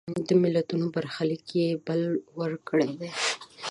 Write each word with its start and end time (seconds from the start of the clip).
د 0.27 0.29
ملتونو 0.43 0.85
برخلیک 0.95 1.45
یې 1.59 1.67
بل 1.87 2.01
وړ 2.37 2.51
کړی 2.69 2.89
دی. 2.99 3.09